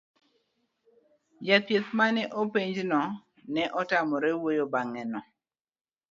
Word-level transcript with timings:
jachieth 1.47 1.89
mane 1.97 2.23
openj 2.41 2.77
no 2.91 3.01
ne 3.53 3.63
otamore 3.79 4.29
wuoyo 4.41 4.65
bang' 4.73 4.91
neno 4.95 5.19